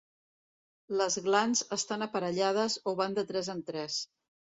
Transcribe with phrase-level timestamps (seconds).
[1.01, 3.99] Les glans estan aparellades o van de tres en tres.